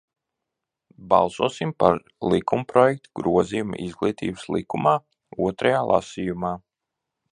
[1.09, 1.99] "Balsosim par
[2.31, 4.95] likumprojektu "Grozījumi Izglītības likumā"
[5.51, 6.57] otrajā lasījumā!"